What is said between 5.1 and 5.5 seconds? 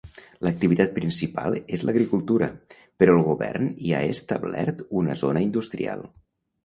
zona